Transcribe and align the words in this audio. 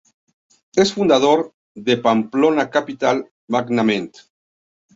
Es 0.83 0.93
fundador 0.93 1.53
de 1.75 1.95
Pamplona 1.97 2.71
Capital 2.71 3.31
Management. 3.47 4.11